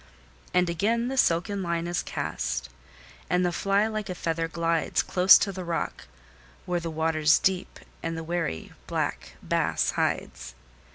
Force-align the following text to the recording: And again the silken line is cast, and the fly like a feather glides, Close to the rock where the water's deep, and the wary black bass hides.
And 0.51 0.67
again 0.67 1.09
the 1.09 1.15
silken 1.15 1.61
line 1.61 1.85
is 1.85 2.01
cast, 2.01 2.69
and 3.29 3.45
the 3.45 3.51
fly 3.51 3.85
like 3.85 4.09
a 4.09 4.15
feather 4.15 4.47
glides, 4.47 5.03
Close 5.03 5.37
to 5.37 5.51
the 5.51 5.63
rock 5.63 6.07
where 6.65 6.79
the 6.79 6.89
water's 6.89 7.37
deep, 7.37 7.79
and 8.01 8.17
the 8.17 8.23
wary 8.23 8.71
black 8.87 9.35
bass 9.45 9.91
hides. 9.91 10.55